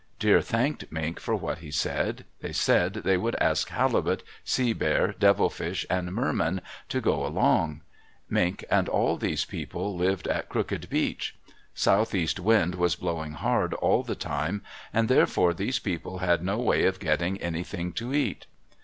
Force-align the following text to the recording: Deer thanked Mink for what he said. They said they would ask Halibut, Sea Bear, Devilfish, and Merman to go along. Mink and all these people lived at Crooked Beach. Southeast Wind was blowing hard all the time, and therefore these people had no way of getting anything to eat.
Deer 0.17 0.41
thanked 0.41 0.91
Mink 0.91 1.19
for 1.19 1.35
what 1.35 1.59
he 1.59 1.69
said. 1.69 2.25
They 2.39 2.53
said 2.53 2.93
they 3.05 3.17
would 3.17 3.35
ask 3.35 3.69
Halibut, 3.69 4.23
Sea 4.43 4.73
Bear, 4.73 5.13
Devilfish, 5.13 5.85
and 5.91 6.11
Merman 6.11 6.61
to 6.89 7.01
go 7.01 7.23
along. 7.23 7.81
Mink 8.27 8.65
and 8.71 8.89
all 8.89 9.15
these 9.15 9.45
people 9.45 9.95
lived 9.95 10.27
at 10.27 10.49
Crooked 10.49 10.89
Beach. 10.89 11.35
Southeast 11.75 12.39
Wind 12.39 12.73
was 12.73 12.95
blowing 12.95 13.33
hard 13.33 13.75
all 13.75 14.01
the 14.01 14.15
time, 14.15 14.63
and 14.91 15.07
therefore 15.07 15.53
these 15.53 15.77
people 15.77 16.17
had 16.17 16.43
no 16.43 16.57
way 16.57 16.85
of 16.85 16.99
getting 16.99 17.39
anything 17.39 17.93
to 17.93 18.11
eat. 18.11 18.47